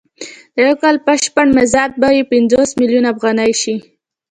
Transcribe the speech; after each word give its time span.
د 0.55 0.57
یو 0.65 0.73
کال 0.83 0.95
بشپړ 1.05 1.47
مزد 1.57 1.91
به 2.01 2.09
یې 2.17 2.23
پنځوس 2.31 2.69
میلیونه 2.79 3.07
افغانۍ 3.13 3.51
شي 3.61 3.75